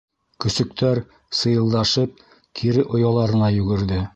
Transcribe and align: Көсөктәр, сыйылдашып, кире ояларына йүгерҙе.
Көсөктәр, 0.45 1.01
сыйылдашып, 1.41 2.25
кире 2.61 2.89
ояларына 2.99 3.53
йүгерҙе. 3.61 4.03